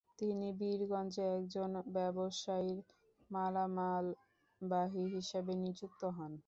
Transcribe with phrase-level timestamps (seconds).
[0.19, 2.79] তিনি বীরগঞ্জে একজন ব্যবসায়ীর
[3.29, 6.31] মালামালবাহী হিসেবে নিযুক্ত হন।